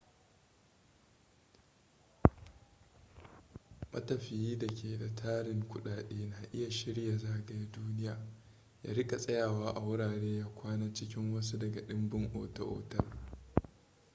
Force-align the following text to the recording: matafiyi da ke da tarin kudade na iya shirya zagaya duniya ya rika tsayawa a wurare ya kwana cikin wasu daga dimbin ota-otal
matafiyi 3.91 4.57
da 4.57 4.67
ke 4.67 4.97
da 4.97 5.15
tarin 5.15 5.63
kudade 5.63 6.25
na 6.29 6.37
iya 6.53 6.71
shirya 6.71 7.17
zagaya 7.17 7.71
duniya 7.71 8.17
ya 8.83 8.93
rika 8.93 9.17
tsayawa 9.17 9.71
a 9.75 9.79
wurare 9.79 10.35
ya 10.37 10.45
kwana 10.45 10.93
cikin 10.93 11.33
wasu 11.33 11.57
daga 11.59 11.81
dimbin 11.81 12.31
ota-otal 12.35 13.05